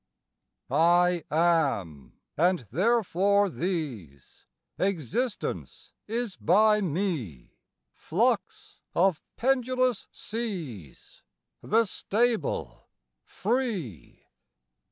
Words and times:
I 0.71 1.25
am, 1.29 2.13
and 2.35 2.65
therefore 2.71 3.51
these, 3.51 4.47
Existence 4.79 5.93
is 6.07 6.35
by 6.37 6.81
me, 6.81 7.59
Flux 7.93 8.79
of 8.95 9.21
pendulous 9.37 10.07
seas, 10.11 11.21
The 11.61 11.85
stable, 11.85 12.87
free. 13.25 14.25